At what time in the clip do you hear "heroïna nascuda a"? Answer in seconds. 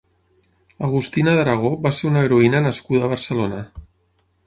2.31-3.15